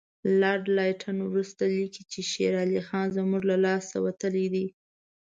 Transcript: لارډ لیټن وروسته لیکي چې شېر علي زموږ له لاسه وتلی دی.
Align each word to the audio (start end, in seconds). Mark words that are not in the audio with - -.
لارډ 0.39 0.65
لیټن 0.77 1.17
وروسته 1.23 1.63
لیکي 1.77 2.03
چې 2.11 2.19
شېر 2.31 2.53
علي 2.61 2.79
زموږ 3.17 3.41
له 3.51 3.57
لاسه 3.65 3.95
وتلی 4.05 4.45
دی. 4.53 4.65